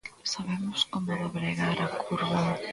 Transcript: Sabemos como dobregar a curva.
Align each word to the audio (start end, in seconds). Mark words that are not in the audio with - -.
Sabemos 0.33 0.79
como 0.91 1.09
dobregar 1.23 1.77
a 1.85 1.87
curva. 2.03 2.43